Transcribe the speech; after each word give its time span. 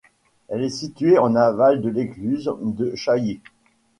Elle 0.47 0.63
est 0.63 0.71
située 0.71 1.19
en 1.19 1.35
aval 1.35 1.79
de 1.83 1.87
l’écluse 1.89 2.51
de 2.63 2.95
Chailly. 2.95 3.39